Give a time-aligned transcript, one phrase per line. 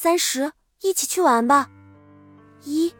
[0.00, 1.68] 三十，一起去玩吧。
[2.62, 2.94] 一，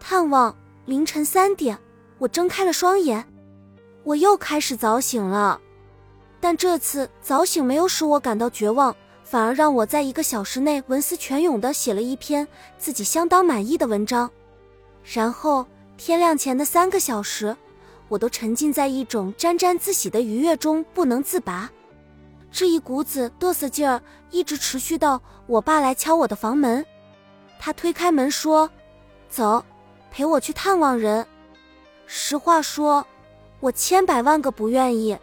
[0.00, 0.56] 探望。
[0.84, 1.78] 凌晨三点，
[2.18, 3.24] 我睁开了双眼，
[4.02, 5.60] 我又开始早醒了。
[6.40, 8.92] 但这次早醒没有使我感到绝望，
[9.22, 14.28] 反而让我在一个小时内文思泉涌地写了一篇自己相当满意的文章。
[15.04, 15.64] 然后
[15.96, 17.56] 天亮前的三个小时，
[18.08, 21.70] 我都沉浸在一种沾沾自喜的愉悦中不能自拔。
[22.52, 26.84] 这一股子嘚瑟劲儿一直持续到我爸来敲我的房门。
[27.58, 28.68] 他推开门说
[29.28, 29.64] ：“走，
[30.10, 31.26] 陪我去探望人。”
[32.06, 33.06] 实话说，
[33.60, 35.16] 我千百万个不愿意。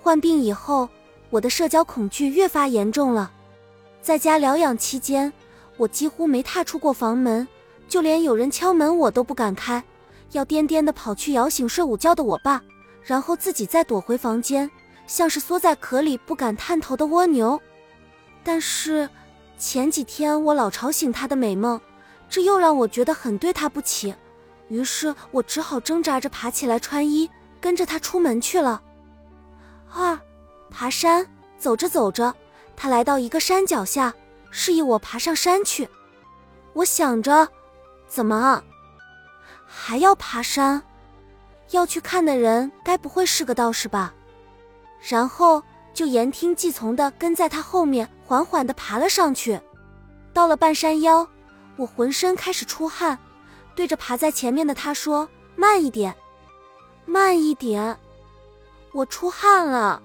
[0.00, 0.88] 患病以后，
[1.28, 3.30] 我的社交恐惧越发严重了。
[4.00, 5.30] 在家疗养期间，
[5.76, 7.46] 我几乎没踏出过房门，
[7.86, 9.84] 就连有人敲门我都不敢开，
[10.32, 12.62] 要颠颠的跑去摇醒睡午觉的我爸，
[13.02, 14.70] 然后自己再躲回房间。
[15.10, 17.60] 像是缩在壳里不敢探头的蜗牛，
[18.44, 19.10] 但是
[19.58, 21.80] 前几天我老吵醒他的美梦，
[22.28, 24.14] 这又让我觉得很对他不起，
[24.68, 27.28] 于是我只好挣扎着爬起来穿衣，
[27.60, 28.80] 跟着他出门去了。
[29.92, 30.16] 二，
[30.70, 31.26] 爬山，
[31.58, 32.32] 走着走着，
[32.76, 34.14] 他来到一个山脚下，
[34.52, 35.88] 示意我爬上山去。
[36.72, 37.48] 我想着，
[38.06, 38.62] 怎么
[39.66, 40.80] 还要爬山？
[41.72, 44.14] 要去看的人该不会是个道士吧？
[45.00, 45.62] 然后
[45.94, 49.60] 就言听计从的跟在他后面，缓缓地爬了上去。
[50.32, 51.26] 到了半山腰，
[51.76, 53.18] 我浑身开始出汗，
[53.74, 56.14] 对着爬在前面的他说：“慢一点，
[57.06, 57.96] 慢一点。”
[58.92, 60.02] 我出汗了。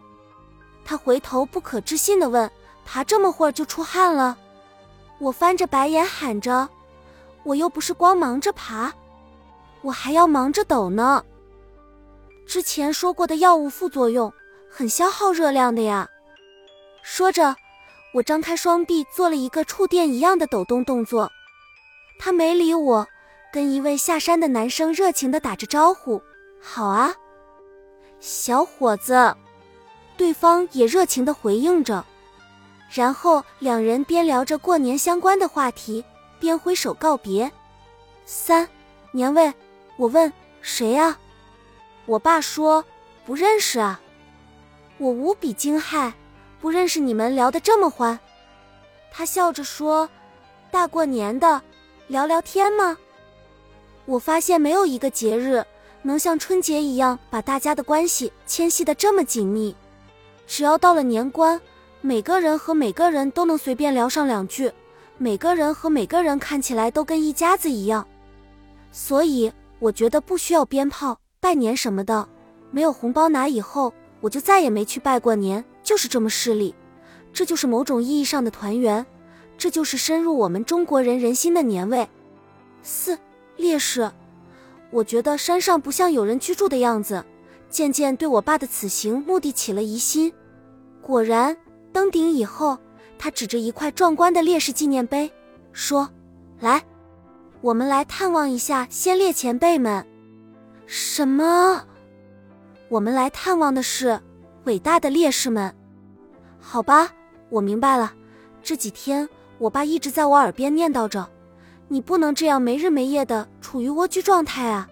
[0.83, 2.49] 他回头不可置信地问
[2.85, 4.37] ：“爬这么会儿就出汗了？”
[5.19, 6.67] 我翻着白眼喊着
[7.43, 8.93] ：“我又不是光忙着爬，
[9.81, 11.23] 我还要忙着抖呢。”
[12.47, 14.31] 之前说过的药物副作用。
[14.77, 16.09] 很消耗热量的呀。
[17.01, 17.55] 说着，
[18.13, 21.31] 我张开双臂，做了一个触电一样的抖动动作。
[22.19, 23.07] 他没理我，
[23.53, 26.21] 跟一位下山的男生热情地打着招呼
[26.61, 27.15] ：“好啊，
[28.19, 29.33] 小伙子。”
[30.17, 32.03] 对方也热情地回应着。
[32.89, 36.03] 然后两人边聊着过年相关的话题，
[36.37, 37.49] 边挥手告别。
[38.25, 38.67] 三
[39.11, 39.53] 年味，
[39.95, 40.31] 我问
[40.61, 41.17] 谁呀？
[42.05, 42.83] 我爸说
[43.25, 44.01] 不认识啊。
[44.97, 46.11] 我无比惊骇，
[46.61, 48.17] 不认识你们聊得这么欢。
[49.11, 50.09] 他笑着说
[50.71, 51.61] ：“大过年的，
[52.07, 52.97] 聊聊天吗？”
[54.05, 55.65] 我发现没有一个节日
[56.01, 59.75] 能像春节一样把大家的关系牵系得这么紧密。
[60.47, 61.59] 只要到了年关，
[62.01, 64.71] 每个人和每个人都能随便聊上两句，
[65.17, 68.07] 每个人和每个人看起来都跟一家子一样。
[68.91, 72.29] 所以我觉得不需要鞭炮、拜年什么的，
[72.71, 73.93] 没有红包拿以后。
[74.25, 76.73] 我就再也没去拜过年，就是这么势利。
[77.31, 79.05] 这就是某种意义上的团圆，
[79.55, 82.09] 这就是深入我们中国人人心的年味。
[82.81, 83.15] 四
[83.55, 84.11] 烈士，
[84.89, 87.23] 我觉得山上不像有人居住的样子，
[87.69, 90.33] 渐渐对我爸的此行目的起了疑心。
[91.03, 91.55] 果然，
[91.93, 92.79] 登顶以后，
[93.19, 95.31] 他指着一块壮观的烈士纪念碑，
[95.71, 96.09] 说
[96.59, 96.83] ：“来，
[97.61, 100.03] 我们来探望一下先烈前辈们。”
[100.87, 101.83] 什么？
[102.95, 104.21] 我们来探望的是
[104.63, 105.75] 伟大的烈士们，
[106.61, 107.11] 好吧，
[107.49, 108.13] 我明白了。
[108.63, 111.29] 这几天我爸一直在我耳边念叨着
[111.89, 114.89] ：“你不能这样没日没夜的处于蜗居状态啊，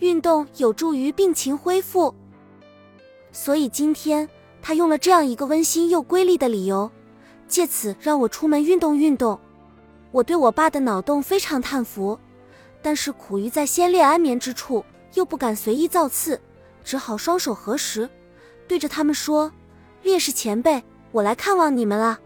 [0.00, 2.14] 运动有助于病情恢复。”
[3.32, 4.28] 所以今天
[4.60, 6.90] 他用了这样一个温馨又瑰丽的理由，
[7.48, 9.40] 借此让我出门运动运动。
[10.10, 12.20] 我对我爸的脑洞非常叹服，
[12.82, 14.84] 但是苦于在先烈安眠之处，
[15.14, 16.38] 又不敢随意造次。
[16.86, 18.08] 只好双手合十，
[18.68, 19.50] 对着他们说
[20.04, 20.80] ：“烈士前辈，
[21.10, 22.20] 我来看望你们了。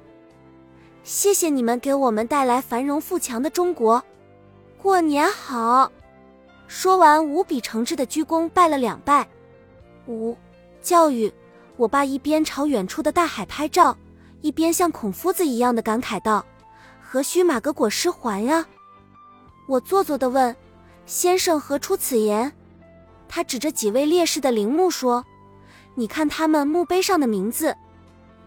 [1.03, 4.04] 谢谢你们给我们带来繁荣富强的中国，
[4.76, 5.91] 过年好！”
[6.69, 9.26] 说完，无比诚挚的鞠躬拜了两拜。
[10.06, 10.37] 五
[10.82, 11.32] 教育，
[11.78, 13.97] 我爸一边朝远处的大海拍照，
[14.43, 16.44] 一边像孔夫子一样的感慨道
[17.00, 18.67] ：“何须马革裹尸还呀？”
[19.67, 20.55] 我做作的问
[21.06, 22.52] ：“先生何出此言？”
[23.32, 25.25] 他指着几位烈士的陵墓说
[25.94, 27.77] ：“你看他们墓碑上的名字。”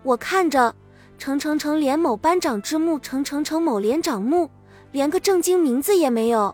[0.04, 0.76] 我看着，
[1.18, 4.52] 程程程连某班长之墓，程程程某连长墓，
[4.92, 6.54] 连个正经名字也没有。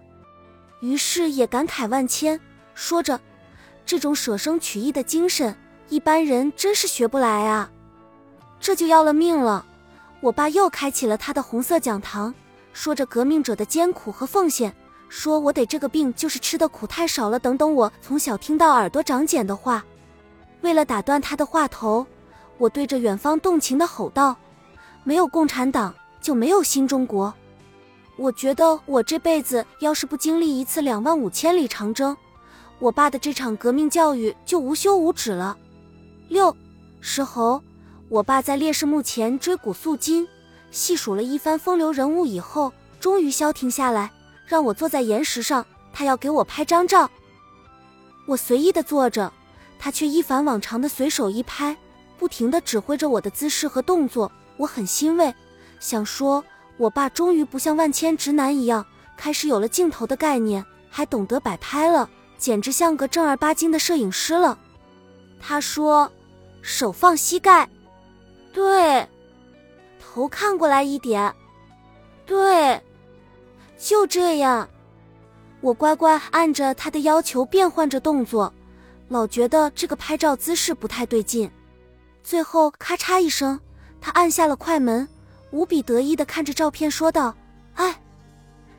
[0.80, 2.40] 于是也感慨万千，
[2.76, 3.20] 说着
[3.84, 5.56] ：“这种舍生取义的精神，
[5.90, 7.72] 一般人真是学不来啊！”
[8.62, 9.66] 这就要了命了。
[10.22, 12.36] 我爸又开启了他的红色讲堂，
[12.74, 14.76] 说着革命者的艰苦和奉献。
[15.09, 17.73] 说我得这个病就是吃的苦太少了，等等。
[17.73, 19.83] 我从小听到耳朵长茧的话，
[20.61, 22.06] 为了打断他的话头，
[22.59, 24.38] 我对着远方动情的吼道
[25.03, 27.33] ：“没有共产党，就没有新中国。
[28.17, 32.15] 我觉得我这辈子要是不经历一次两万五千里长征，
[32.77, 35.57] 我爸的这场革命教育就无休无止了。
[36.27, 36.56] 六，
[37.01, 37.61] 石猴，
[38.09, 40.27] 我爸在烈士墓前追古肃今，
[40.69, 44.11] 细数了一番风流人物以后，终于消停下来，
[44.50, 45.63] 让我坐在岩石上，
[45.94, 47.07] 他要给我拍张照。
[48.25, 49.31] 我随意的坐着，
[49.78, 51.78] 他却一反往常的随手一拍，
[52.18, 55.31] 不停的指挥着我的姿势和动作，我很欣慰，
[55.80, 56.44] 想说。
[56.78, 58.86] 我爸终于不像万千直男一样，
[59.18, 64.57] 开始有了镜头的概念，还懂得摆拍了，简直像个正儿八经的摄影师了。
[65.42, 66.10] 他说
[66.63, 67.69] ：“手放膝盖，
[68.54, 69.06] 对，
[70.00, 71.36] 头看过来一点，
[72.25, 72.81] 对，
[73.80, 74.70] 就这样。”
[75.62, 78.54] 我乖乖按着他的要求变换着动作，
[79.08, 81.50] 老觉得这个拍照姿势不太对劲。
[82.24, 83.60] 最后咔嚓一声，
[84.00, 85.08] 他按下了快门。
[85.52, 87.36] 无比得意的看着照片，说道
[87.74, 88.00] ：“哎，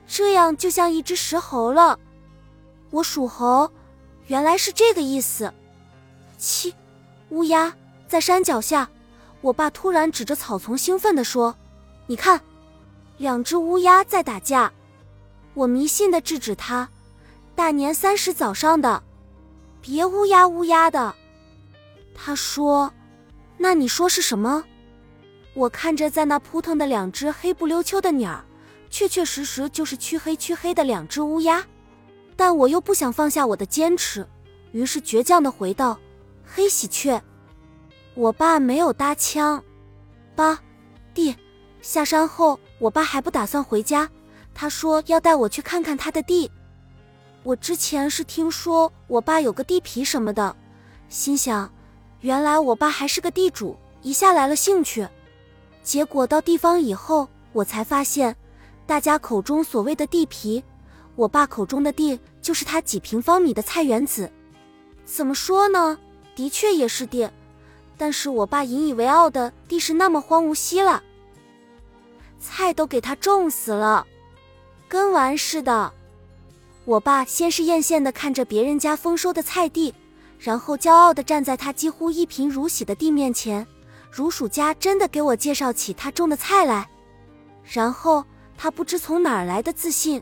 [0.06, 1.98] 这样就像一只石猴了。
[2.90, 3.68] 我属猴，
[4.28, 5.52] 原来是这个意思。”
[6.38, 6.72] 七，
[7.30, 7.74] 乌鸦
[8.06, 8.88] 在山脚下。
[9.40, 11.56] 我爸突然指着草丛，兴奋地说
[12.06, 12.40] ：“你看，
[13.18, 14.72] 两只乌鸦在打架。”
[15.60, 16.88] 我迷信的制止他
[17.54, 19.02] ：“大年三十早上的，
[19.82, 21.14] 别乌鸦乌鸦的。”
[22.16, 22.90] 他说
[23.58, 24.64] ：“那你说是什么？”
[25.52, 28.42] 我看着在那扑腾的两只黑不溜秋的鸟儿，
[28.88, 31.62] 确确实实就是黢黑黢黑的两只乌鸦，
[32.36, 34.26] 但我又不想放下我的坚持，
[34.72, 35.98] 于是倔强的回道
[36.42, 37.20] ：“黑喜鹊。”
[38.16, 39.62] 我爸没有搭腔。
[40.34, 40.58] 八
[41.12, 41.36] 弟
[41.82, 44.08] 下山后，我爸还不打算回家，
[44.54, 46.50] 他说要带我去看看他的地。
[47.42, 50.54] 我之前是听说我爸有个地皮什么的，
[51.08, 51.72] 心想，
[52.20, 55.08] 原来我爸还是个地主，一下来了兴趣。
[55.82, 58.36] 结果到地方以后，我才发现，
[58.86, 60.62] 大家口中所谓的地皮，
[61.16, 64.30] 我爸口中的地就是他几平方米的菜园子。
[65.06, 65.98] 怎么说呢？
[66.36, 67.30] 的确也是地，
[67.96, 71.02] 但是我爸引以为傲的地是那么荒芜稀了，
[72.38, 74.06] 菜都给他种死了，
[74.90, 75.92] 跟玩似的。
[76.84, 79.94] 我爸先是艳羡的看着别人家丰收的菜地，
[80.36, 83.64] 然后骄傲的站在他几乎一贫如洗的地面前。
[84.10, 86.90] 如数家珍的给我介绍起他种的菜来，
[87.62, 88.24] 然后
[88.58, 90.20] 他不知从哪儿来的自信，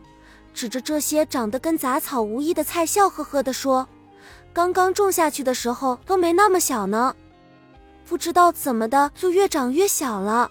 [0.53, 3.89] 指着这些长得跟杂草无异的菜，笑呵呵地说
[4.53, 7.17] ：“刚刚种下去的时候都没那么小呢，
[8.07, 10.51] 不知道怎么的就越长越小了。”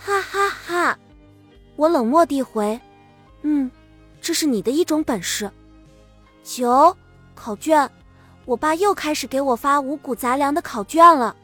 [0.00, 0.98] 哈哈哈！
[1.76, 2.80] 我冷漠地回
[3.50, 3.70] ：“嗯，
[4.20, 5.50] 这是你的一种本事。”
[6.44, 6.94] 九
[7.34, 7.90] 考卷，
[8.44, 11.34] 我爸又开始给我发五谷杂粮的考卷了。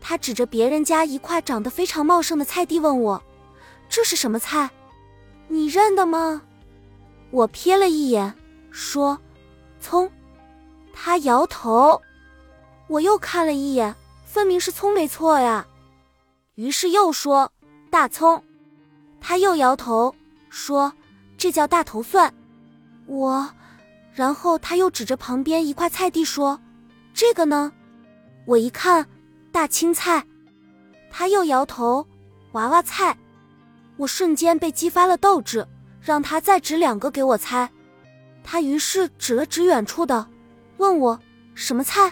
[0.00, 3.20] 他指着别人家一块长得非常茂盛的菜地问我
[3.88, 4.70] ：“这是什么菜？
[5.48, 6.42] 你认得吗？”
[7.32, 8.32] 我瞥了一眼，
[8.70, 9.18] 说
[9.80, 10.08] ：“葱。”
[10.94, 12.00] 他摇头。
[12.86, 13.92] 我又看了一眼，
[14.24, 15.66] 分明是葱没错呀。
[16.54, 17.50] 于是又说
[17.90, 18.44] ：“大葱。”
[19.20, 20.14] 他又摇头
[20.50, 20.92] 说
[21.44, 22.32] ：“这叫大头蒜。”
[23.04, 23.46] 我，
[24.14, 26.58] 然后他又指着旁边一块菜地说
[27.12, 27.70] ：“这个呢？”
[28.48, 29.06] 我一看。
[29.52, 30.24] 大青菜，
[31.10, 32.06] 他又摇头。
[32.52, 33.16] 娃娃菜，
[33.98, 35.68] 我瞬间被激发了斗志，
[36.00, 37.70] 让他再指两个给我猜。
[38.42, 40.26] 他于是指了指远处的，
[40.78, 41.20] 问我
[41.54, 42.10] 什么菜。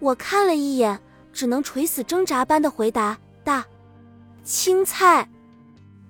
[0.00, 1.00] 我看了一眼，
[1.32, 3.64] 只能垂死挣扎般的回答：大
[4.42, 5.26] 青菜。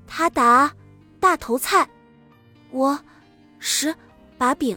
[0.06, 0.72] 他答：
[1.20, 1.87] 大头菜。
[2.74, 2.98] 我
[3.60, 3.94] 十
[4.36, 4.76] 把柄，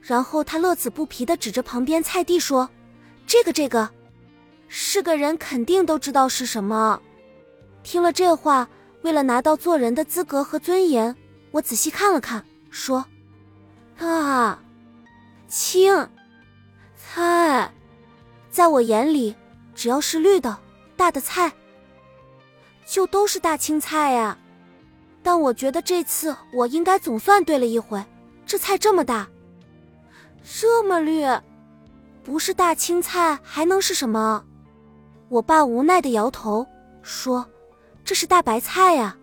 [0.00, 2.70] 然后他乐此不疲的指着旁边菜地说
[3.26, 3.90] ：“这个，这个。”
[4.74, 7.02] 是个人肯定都知道是什么。
[7.82, 8.68] 听了这话，
[9.02, 11.14] 为了拿到做人的资格和尊严，
[11.50, 13.04] 我仔细看了看，说
[13.98, 14.62] ：“啊，
[15.48, 16.08] 青
[16.96, 17.74] 菜，
[18.50, 19.34] 在我眼里，
[19.74, 20.56] 只要是绿的、
[20.96, 21.52] 大的菜，
[22.86, 24.38] 就都是大青菜呀。
[25.22, 28.02] 但我觉得这次我应该总算对了一回。
[28.44, 29.28] 这菜这么大，
[30.42, 31.24] 这么绿，
[32.24, 34.44] 不是大青菜还能是什么？”
[35.30, 36.66] 我爸无奈的摇头
[37.00, 37.46] 说
[38.04, 39.16] ：“这是大白菜呀，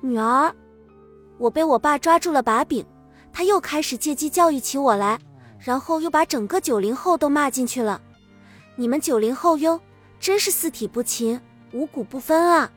[0.00, 0.54] 女儿。”
[1.38, 2.84] 我被我爸抓住了把柄，
[3.32, 5.18] 他又开始借机教育起我来，
[5.58, 8.00] 然后又把整个九零后都骂进去了。
[8.76, 9.80] 你们九零后哟，
[10.20, 11.40] 真是四体不勤，
[11.72, 12.70] 五谷不分啊！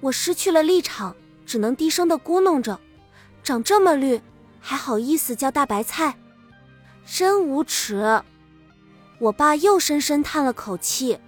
[0.00, 1.14] 我失去了立场，
[1.50, 2.78] 只能低声的咕哝着
[3.42, 4.20] ：“长这么绿，
[4.60, 6.16] 还好意思叫大白菜，
[7.04, 8.22] 真无耻！”
[9.18, 11.18] 我爸又深深叹了口气。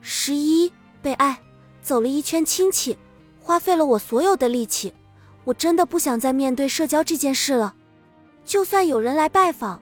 [0.00, 1.38] 十一被爱，
[1.80, 2.98] 走了一圈亲戚，
[3.38, 4.92] 花费了我所有的力气。
[5.44, 7.76] 我真的不想再面对社交这件事了。
[8.44, 9.80] 就算有人来拜访，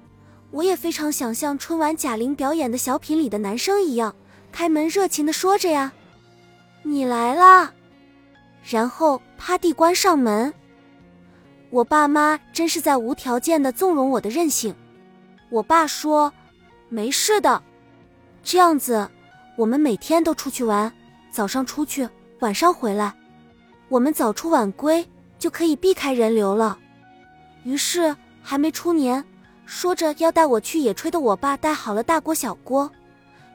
[0.51, 4.15] 我也非常想像春晚贾玲表演的小品里的男生一样，
[4.53, 5.95] 开门热情的说着呀
[6.85, 7.73] ：“你来啦。”
[8.69, 10.53] 然后趴地关上门。
[11.71, 14.75] 我爸妈真是在无条件的纵容我的任性。
[15.51, 16.33] 我爸说
[16.89, 17.63] ：“没事的，
[18.43, 19.09] 这样子，
[19.57, 20.93] 我们每天都出去玩，
[21.31, 22.09] 早上出去，
[22.41, 23.15] 晚上回来，
[23.89, 25.07] 我们早出晚归，
[25.39, 26.79] 就可以避开人流了。”
[27.63, 29.25] 于是还没出年，
[29.65, 32.91] 说着要带我去野炊的我爸带好了大锅小锅，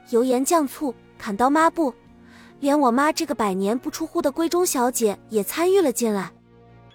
[0.10, 1.94] 油盐酱醋、砍刀抹布，
[2.62, 6.32] 连我妈这个百年不出户的闺中小姐也参与了进来。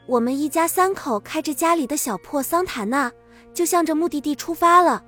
[0.07, 3.13] 我们一家三口开着家里的小破桑塔纳，
[3.53, 5.05] 就向着目的地出发了。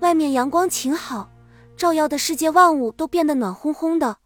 [0.00, 1.30] 外面阳光晴好，
[1.76, 4.16] 照耀的世界万物都变得暖烘烘的。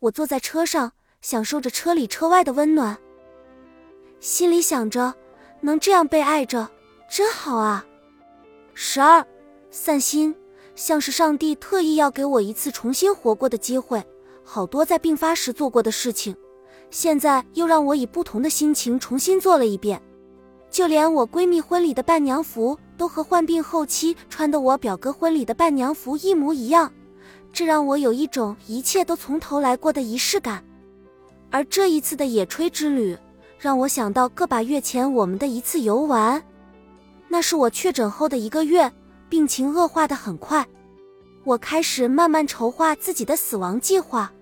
[0.00, 2.98] 我坐在车上，享受着车里车外的温暖，
[4.18, 5.14] 心里想着，
[5.60, 6.68] 能这样被爱着，
[7.08, 7.86] 真好啊。
[8.74, 9.24] 十二，
[9.70, 10.34] 散心，
[10.74, 14.04] 像是上帝特意要给我一次重新活过的机会。
[14.50, 16.34] 好多在病发时做过的事情。
[16.90, 20.00] 现在又让我以不同的心情重新做了一遍，
[20.70, 26.90] 就连我闺蜜婚礼的伴娘服都和患病后期穿的我表哥婚礼的伴娘服一模一样，
[27.52, 30.64] 这让我有一种一切都从头来过的仪式感。
[31.50, 33.14] 而这一次的野炊之旅，
[33.58, 36.42] 让我想到个把月前我们的一次游玩，
[37.28, 38.90] 那是我确诊后的一个月，
[39.28, 40.66] 病情恶化的很快，
[41.44, 44.32] 我开始慢慢筹划自己的死亡计划。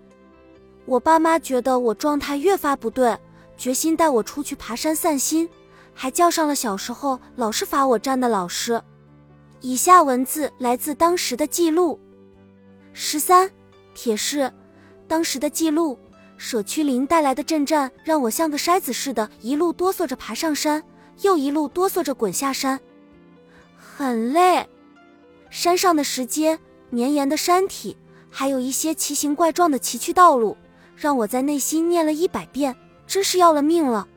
[0.86, 3.18] 我爸妈觉得我状态越发不对，
[3.56, 5.48] 决心带我出去爬山散心，
[5.92, 8.80] 还叫上了小时候老是罚我站的老师。
[9.60, 11.98] 以下文字来自当时的记录：
[12.92, 13.50] 十三，
[13.94, 14.52] 铁市，
[15.08, 15.98] 当时的记录。
[16.38, 20.82] 舍区林带来的震颤让我像个筛子似的，一路哆嗦着爬上山，
[21.22, 22.78] 又一路哆嗦着滚下山，
[23.76, 24.68] 很累。
[25.48, 26.58] 山上的石阶、
[26.90, 27.96] 绵延的山体，
[28.30, 30.54] 还有一些奇形怪状的崎岖道路。
[30.96, 32.74] 让我在内心念了一百遍，
[33.06, 34.08] 真是要了命了。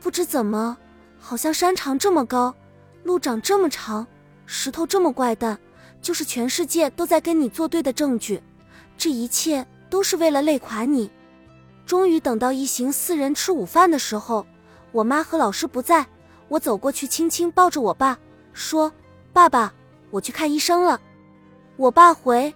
[0.00, 0.76] 不知怎么，
[1.18, 2.54] 好像山长这么高，
[3.02, 4.06] 路长这么长，
[4.44, 5.58] 石头这么怪诞，
[6.02, 8.42] 就是全世界都在跟你作对的证据。
[8.98, 11.10] 这一切都是为了累垮你。
[11.86, 14.46] 终于等到一行四人吃午饭的时候，
[14.92, 16.06] 我妈和老师不在，
[16.48, 18.18] 我走过去，轻轻抱着我爸，
[18.52, 18.92] 说
[19.32, 19.72] ：“爸爸，
[20.10, 21.00] 我去看医生了。”
[21.76, 22.54] 我爸回：“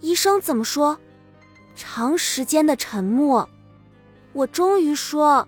[0.00, 0.98] 医生怎么说？”
[1.74, 3.48] 长时间的沉默，
[4.32, 5.46] 我终于说：“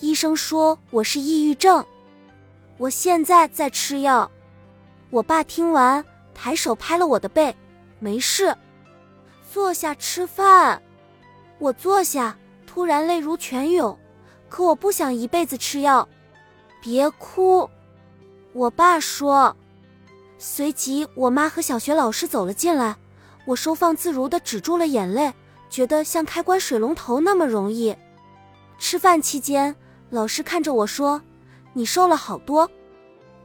[0.00, 1.84] 医生说我是抑郁症，
[2.78, 4.30] 我现在在吃药。”
[5.10, 7.54] 我爸听完，抬手拍了我的背
[8.00, 8.56] ：“没事，
[9.52, 10.82] 坐下吃饭。”
[11.58, 12.36] 我坐下，
[12.66, 13.98] 突然泪如泉涌，
[14.48, 16.06] 可我不想一辈子吃药。
[16.82, 17.68] 别哭，
[18.52, 19.56] 我爸说。
[20.38, 22.96] 随即，我妈和小学老师走了进来。
[23.46, 25.32] 我收放自如地止住了眼泪，
[25.70, 27.96] 觉得像开关水龙头那么容易。
[28.76, 29.74] 吃饭期间，
[30.10, 31.22] 老师看着我说
[31.72, 32.68] ：“你瘦了好多。”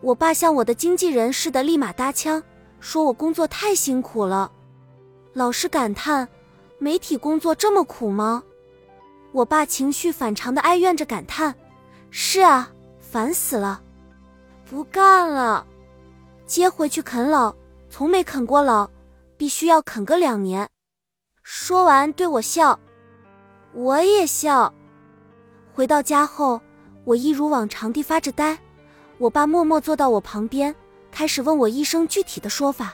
[0.02, 2.42] 我爸像我的经纪人似的立马搭腔，
[2.80, 4.52] 说我工作太辛苦了。
[5.34, 6.28] 老师感叹
[6.80, 8.44] ：“媒体工作这么苦吗？”
[9.32, 11.54] 我爸情绪反常的哀怨着感叹
[12.10, 13.82] ：“是啊，烦死了，
[14.68, 15.66] 不干了，
[16.48, 17.54] 接回去啃老，
[17.88, 18.90] 从没啃过老。”
[19.42, 20.70] 必须要啃个两年。
[21.42, 22.80] 说完，对我笑，
[23.74, 24.72] 我也笑。
[25.74, 26.62] 回到家后，
[27.06, 28.56] 我一如往常地发着呆。
[29.18, 30.76] 我爸默默坐到我旁边，
[31.12, 32.94] 开始问我医生具体的说法。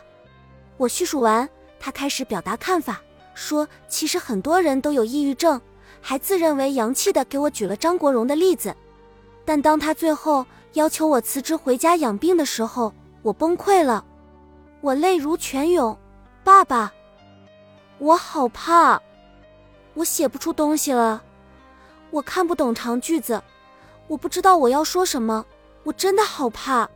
[0.77, 1.49] 我叙述完，
[1.81, 3.01] 他开始表达看法，
[3.33, 5.59] 说其实很多人都有抑郁症，
[5.99, 8.73] 还自认为洋气的给我举了张国荣的例子。
[9.43, 14.05] 但当他最后要求我辞职回家养病的时候，我崩溃了，
[14.79, 15.93] 我泪如泉涌。
[16.47, 16.93] 爸爸，
[17.97, 19.01] 我好怕，
[19.95, 21.21] 我写不出东西了，
[22.09, 23.43] 我看不懂长句子，
[24.07, 25.45] 我不知道我要说什么，
[25.83, 26.89] 我真的好怕。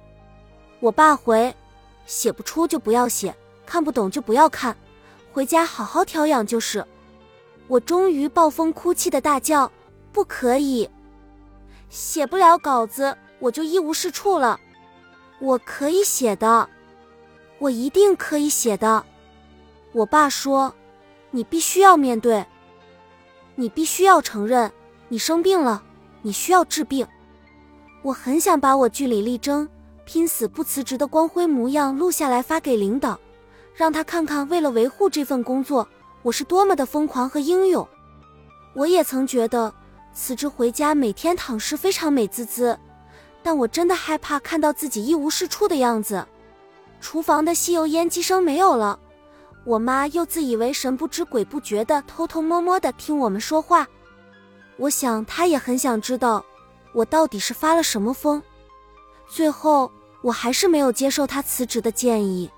[0.80, 1.54] 我爸回：
[2.06, 4.74] 写不出就不要写，看不懂就不要看，
[5.34, 6.88] 回家好好调养就是。
[7.68, 9.70] 我终于暴风哭泣的大叫：
[10.14, 10.90] 不可以，
[11.90, 14.58] 写不了稿子我就一无是处了。
[15.40, 16.70] 我可以写的，
[17.60, 19.06] 我一定可以写的。
[19.94, 20.74] 我爸说
[21.32, 22.46] ：“你必须要面对，
[23.56, 24.72] 你必须要承认，
[25.10, 25.84] 你生病了，
[26.22, 27.08] 你需要治病。”
[28.04, 29.68] 我很想把我据理力争、
[30.06, 33.20] 拼死不辞职的光辉模样录下来发给领导，
[33.76, 35.88] 让他看看为了维护这份工作，
[36.24, 37.88] 我是多么的疯狂和英勇。
[38.74, 39.74] 我也曾觉得，
[40.14, 42.80] 辞职回家每天躺尸，非常美滋滋。
[43.44, 46.26] 但我真的害怕看到自己一无是处的样子。
[47.00, 49.00] 厨房的吸油烟机声没有了，
[49.64, 53.88] 我妈又自以为神不知鬼不觉的偷偷摸摸的听我们说话。
[54.78, 56.44] 我想她也很想知道
[56.94, 58.42] 我到底是发了什么疯。
[59.30, 59.92] 最后
[60.22, 62.50] 我还是没有接受她辞职的建议。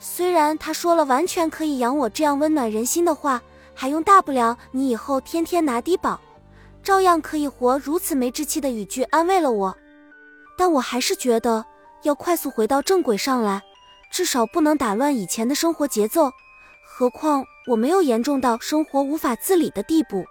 [0.00, 3.42] 虽然她说了完全可以养我这样温暖人心的话，
[3.74, 6.18] 还用大不了你以后天天拿低保，
[6.82, 9.76] 照样可以活如此没志气的语句安慰了我。
[10.56, 11.64] 但我还是觉得
[12.02, 13.62] 要快速回到正轨上来，
[14.14, 16.30] 至少不能打乱以前的生活节奏。
[16.84, 20.24] 何况我没有严重到生活无法自理的地步。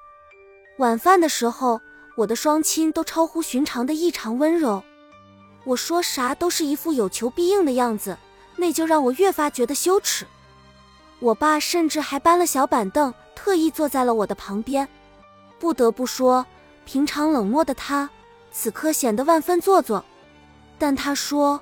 [0.77, 1.81] 晚饭的时候，
[2.15, 4.81] 我的双亲都超乎寻常的异常温柔。
[5.65, 8.17] 我说啥都是一副有求必应的样子，
[8.55, 10.25] 那就让我越发觉得羞耻。
[11.19, 14.87] 我爸甚至还搬了小板凳，特意坐在了我的旁边。
[15.59, 16.45] 不得不说，
[16.85, 18.09] 平常冷漠的他，
[18.49, 20.05] 此刻显得万分做作。
[20.79, 21.59] 但他说：“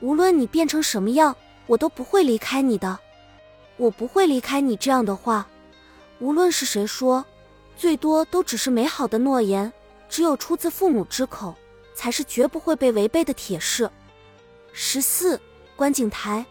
[0.00, 1.36] 无论你变成什么样，
[1.68, 2.98] 我都不会离开你的。
[3.76, 5.46] 我不会离开你。”这样的话，
[6.18, 7.24] 无论是谁说，
[7.76, 9.72] 最多都只是美好的诺言。
[10.08, 11.54] 只有出自父母之口，
[11.94, 13.88] 才是绝不会被违背的铁誓。
[14.72, 15.38] 十四
[15.76, 16.46] 观景台，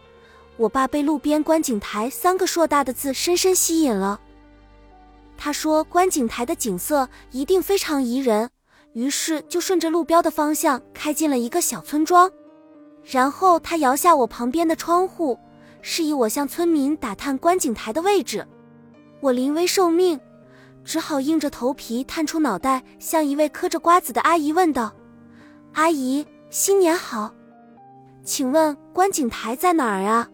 [0.56, 4.20] 我爸被路边“观景台”三个硕大的字深深吸引了。
[5.36, 8.48] 他说：“观景台的景色一定非常宜人。”
[8.94, 12.30] 于是就顺着路标的方向开进了一个小村庄，
[13.10, 15.38] 然后他摇下我旁边的窗户，
[15.80, 18.46] 示意我向村民打探观景台的位置。
[19.20, 20.20] 我临危受命，
[20.84, 24.92] 只好硬着头皮探出脑袋，向一位嗑着瓜子的阿姨问道
[25.72, 27.32] ：“阿姨，新年好，
[28.22, 30.28] 请问观景台在哪儿啊？”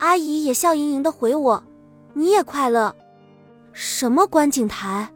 [0.00, 1.62] 阿姨也笑盈盈的回我
[2.14, 2.96] ：“你也快乐？
[3.72, 5.12] 什么观景台？”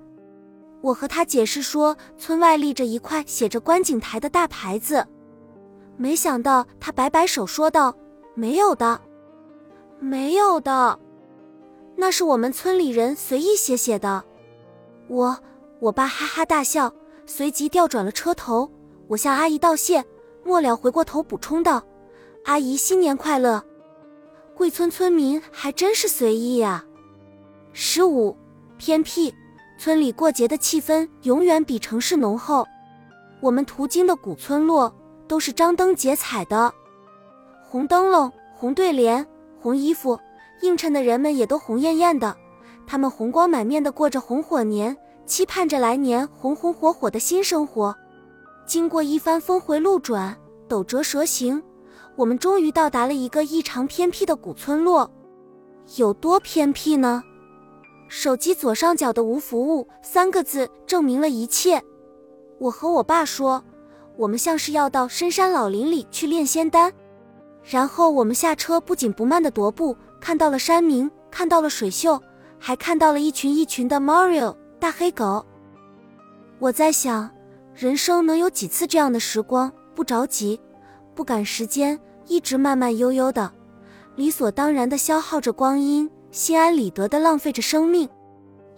[0.83, 5.04] 我和他解释说，村外立着一块写着“观景台”的大牌子，
[5.97, 7.94] 没想到他摆摆手说道
[8.35, 9.01] ：“没有的，
[9.99, 10.99] 没有的，
[11.97, 14.23] 那是我们村里人随意写写的。”
[15.09, 15.38] 我
[15.81, 16.92] 我爸哈哈大笑，
[17.25, 18.70] 随即调转了车头。
[19.09, 20.05] 我向阿姨道谢，
[20.44, 21.83] 末了回过头补充道
[22.44, 23.64] ：“阿姨新年快乐。”
[24.55, 26.85] 贵村村民还真是随意呀。
[27.73, 28.37] 十五，
[28.79, 29.33] 偏僻。
[29.79, 32.66] 村里过节的气氛永远比城市浓厚。
[33.40, 34.90] 我们途经的古村落
[35.29, 36.73] 都是张灯结彩的，
[37.69, 39.27] 红灯笼、红对联、
[39.61, 40.19] 红衣服，
[40.62, 42.37] 映衬的人们也都红艳艳的。
[42.87, 47.95] 他们红光满面的过着红火年，期盼着来年红红火火的新生活。
[48.65, 50.37] 经过一番峰回路转、
[50.69, 51.62] 陡折蛇行，
[52.15, 55.11] 我们终于到达了一个异常偏僻的古村落。
[55.97, 57.23] 有多偏僻呢？
[58.09, 61.83] 手机左上角的“无服务”三个字证明了一切。
[62.59, 63.65] 我和我爸说，
[64.16, 66.92] 我们像是要到深山老林里去炼仙丹。
[67.62, 72.20] 然后我们下车，不紧不慢的踱步，看到了山明，看到了水秀，
[72.59, 75.44] 还看到了一群一群的 Mario 大黑狗。
[76.59, 77.31] 我在想，
[77.74, 80.61] 人生能有几次这样的时光，不着急，
[81.14, 83.52] 不赶时间，一直慢慢悠悠的，
[84.14, 86.11] 理所当然的消耗着光阴。
[86.33, 88.07] 心安理得的浪费着生命，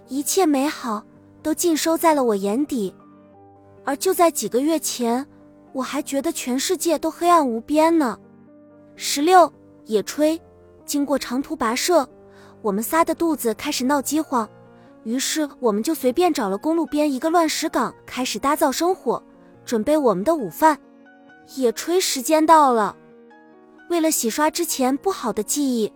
[0.07, 1.03] 一切美好
[1.43, 2.95] 都尽收在了我眼底。
[3.89, 5.27] 而就在几个月前，
[5.73, 8.19] 我还觉得全世界都黑暗无边呢。
[8.97, 9.51] 十六
[9.87, 10.39] 野炊，
[10.85, 12.07] 经过长途跋涉，
[12.61, 14.47] 我们仨的肚子开始闹饥荒，
[15.05, 19.23] 于是我们就随便找了公路边一个乱石岗，开始搭灶生火，
[19.65, 20.79] 准备我们的午饭。
[21.57, 22.95] 野炊时间到了，
[23.89, 25.91] 为了洗刷之前不好的记忆。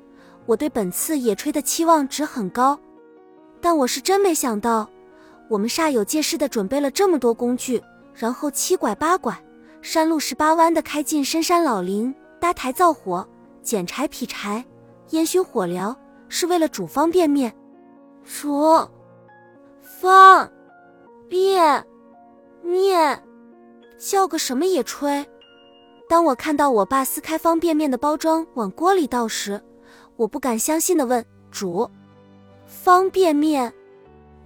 [0.46, 2.80] 我对本次野炊的期望值很高，
[3.60, 4.88] 但我是真没想到，
[5.52, 7.82] 我们煞有介事的准备了这么多工具，
[8.14, 9.38] 然后七拐八拐、
[9.82, 13.28] 山路十八弯的开进深山老林，搭台造火、
[13.62, 14.64] 捡柴劈柴、
[15.10, 15.94] 烟熏火燎，
[16.30, 17.54] 是为了煮方便面。
[18.24, 18.88] 煮
[19.82, 20.50] 方
[21.28, 21.84] 便
[22.62, 23.22] 面，
[23.98, 25.26] 叫个什么野炊？
[26.08, 29.62] 当我看到我爸撕开方便面的包装往锅里倒时，
[30.16, 31.90] 我不敢相信的问：“煮
[32.64, 33.70] 方便面？”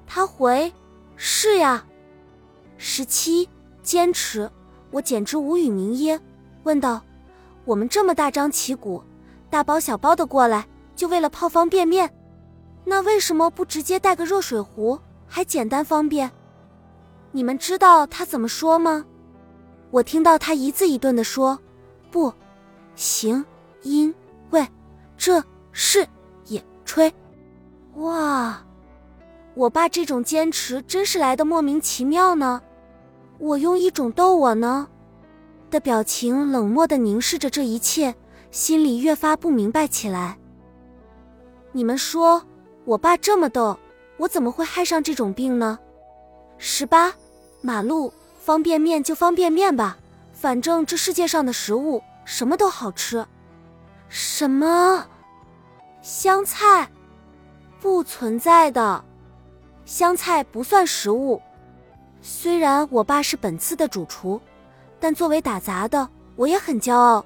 [0.05, 0.73] 他回
[1.17, 1.85] ：“是呀。”
[2.79, 3.49] 十七
[3.83, 4.51] 坚持，
[4.91, 6.21] 我简直无语凝噎，
[6.63, 7.03] 问道
[7.65, 9.03] ：“我们这么大张旗鼓，
[9.51, 12.13] 大包小包的过来，就为了泡方便面？
[12.85, 16.31] 那为什么不直接带个热水壶，还简单方便？”
[17.33, 19.05] 你们知道他怎么说吗？
[19.91, 21.59] 我听到他一字一顿的说
[22.11, 22.33] ：“不
[22.95, 23.45] 行，
[23.83, 24.15] 因
[24.51, 24.67] 为
[25.17, 25.43] 这。”
[25.79, 26.09] 是
[26.47, 27.13] 野炊，
[27.97, 28.66] 哇！
[29.57, 32.61] 我爸这种坚持真是来的莫名其妙呢。
[33.39, 34.87] 我用一种逗我呢
[35.71, 38.15] 的表情冷漠的凝视着这一切，
[38.51, 40.39] 心里越发不明白起来。
[41.73, 42.43] 你们说，
[42.85, 43.79] 我爸这么逗，
[44.19, 45.79] 我怎么会害上这种病呢？
[46.59, 47.15] 十八，
[47.63, 49.97] 马路方便面就方便面吧，
[50.35, 53.27] 反正这世界上的食物什么都好吃。
[54.11, 55.07] 什么？
[56.03, 56.91] 香菜？
[57.81, 59.05] 不存在的，
[59.87, 61.41] 香菜不算食物。
[62.21, 64.41] 虽然我爸是本次的主厨，
[64.99, 67.25] 但作为打杂的，我也很骄傲。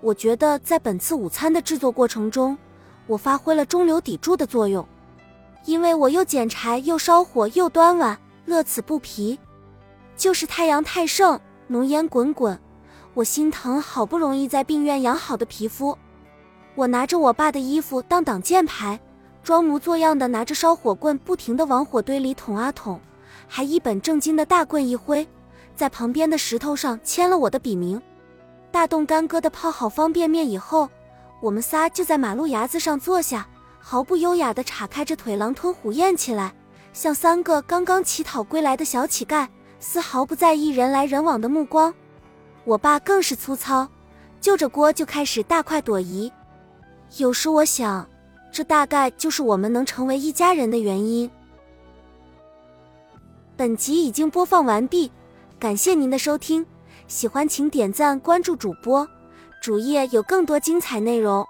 [0.00, 2.56] 我觉得在本次午餐的制作过程中，
[3.08, 4.86] 我发挥了中流砥柱的作用，
[5.64, 9.36] 因为我又捡柴又烧火又端碗，乐此不疲。
[10.16, 12.56] 就是太阳太盛，浓烟滚滚，
[13.14, 15.98] 我心疼好不容易在病院养好的皮肤。
[16.76, 19.00] 我拿着我爸的衣服当挡箭牌，
[19.42, 23.00] 装模作样的拿着烧火棍，不停的往火堆里捅啊捅，
[23.46, 25.26] 还一本正经的大棍一挥，
[25.74, 28.00] 在旁边的石头上签了我的笔名。
[28.70, 30.88] 大动干戈的泡好方便面以后。
[31.40, 33.46] 我们仨就在马路牙子上坐下，
[33.78, 36.52] 毫不优雅地叉开着腿，狼吞虎咽起来，
[36.92, 39.46] 像三个刚刚乞讨归来的小乞丐，
[39.78, 41.94] 丝毫不在意人来人往的目光。
[42.64, 43.86] 我爸更是粗糙，
[44.40, 46.32] 就着锅就开始大快朵颐。
[47.18, 48.04] 有时我想，
[48.50, 51.30] 这大概就是我们能成为一家人的原因。
[53.56, 55.10] 本集已经播放完毕，
[55.58, 56.64] 感谢您的收听，
[57.06, 59.08] 喜欢请点赞关注主播。
[59.60, 61.44] 主页有更多精彩内容。